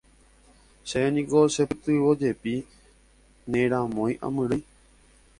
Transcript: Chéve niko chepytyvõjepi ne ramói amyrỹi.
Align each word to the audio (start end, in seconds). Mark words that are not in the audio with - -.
Chéve 0.91 1.09
niko 1.17 1.39
chepytyvõjepi 1.55 2.53
ne 3.51 3.61
ramói 3.71 4.13
amyrỹi. 4.25 4.59